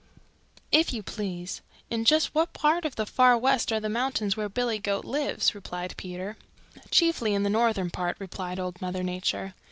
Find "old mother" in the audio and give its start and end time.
8.59-9.03